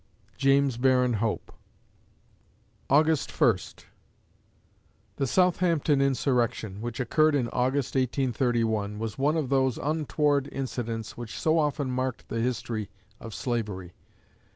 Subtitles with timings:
[0.35, 1.53] JAMES BARRON HOPE
[2.89, 3.85] August First
[5.17, 11.39] The Southampton Insurrection, which occurred in August, 1831, was one of those untoward incidents which
[11.39, 13.93] so often marked the history of slavery.